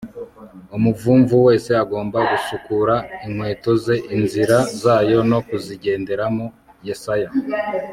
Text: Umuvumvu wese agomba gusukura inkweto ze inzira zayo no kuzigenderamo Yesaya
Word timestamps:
Umuvumvu 0.77 1.35
wese 1.47 1.69
agomba 1.83 2.17
gusukura 2.31 2.95
inkweto 3.25 3.71
ze 3.83 3.95
inzira 4.15 4.57
zayo 4.81 5.19
no 5.31 5.39
kuzigenderamo 5.47 6.45
Yesaya 6.87 7.29